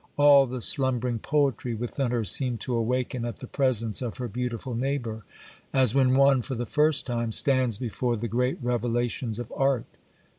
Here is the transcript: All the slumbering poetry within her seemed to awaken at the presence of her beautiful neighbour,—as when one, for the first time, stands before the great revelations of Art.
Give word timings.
All 0.17 0.47
the 0.47 0.61
slumbering 0.61 1.19
poetry 1.19 1.75
within 1.75 2.09
her 2.09 2.25
seemed 2.25 2.59
to 2.61 2.73
awaken 2.73 3.23
at 3.23 3.37
the 3.37 3.45
presence 3.45 4.01
of 4.01 4.17
her 4.17 4.27
beautiful 4.27 4.73
neighbour,—as 4.73 5.93
when 5.93 6.15
one, 6.15 6.41
for 6.41 6.55
the 6.55 6.65
first 6.65 7.05
time, 7.05 7.31
stands 7.31 7.77
before 7.77 8.17
the 8.17 8.27
great 8.27 8.57
revelations 8.63 9.37
of 9.37 9.53
Art. 9.55 9.85